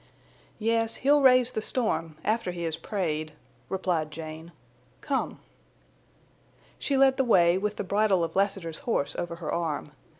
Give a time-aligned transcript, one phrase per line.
[0.57, 3.33] "Yes, he'll raise the storm—after he has prayed,"
[3.69, 4.51] replied Jane.
[5.01, 5.37] "Come."
[6.79, 9.91] She led the way, with the bridle of Lassiter's horse over her arm.